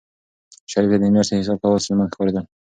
شریف 0.71 0.89
ته 0.93 0.97
د 1.01 1.05
میاشتې 1.13 1.39
حساب 1.39 1.57
کول 1.61 1.79
ستونزمن 1.83 2.07
ښکارېدل. 2.13 2.45